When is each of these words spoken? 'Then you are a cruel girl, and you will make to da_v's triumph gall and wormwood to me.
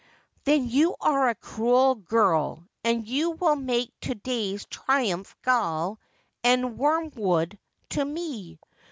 'Then 0.45 0.67
you 0.67 0.95
are 0.99 1.29
a 1.29 1.35
cruel 1.35 1.93
girl, 1.93 2.67
and 2.83 3.07
you 3.07 3.29
will 3.29 3.55
make 3.55 3.91
to 3.99 4.15
da_v's 4.15 4.65
triumph 4.65 5.35
gall 5.43 5.99
and 6.43 6.75
wormwood 6.79 7.59
to 7.89 8.03
me. 8.03 8.57